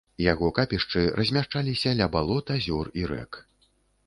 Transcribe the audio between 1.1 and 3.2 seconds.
размяшчаліся ля балот, азёр і